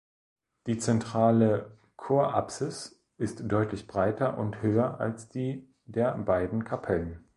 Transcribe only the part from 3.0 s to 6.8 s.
ist deutlich breiter und höher als die der beiden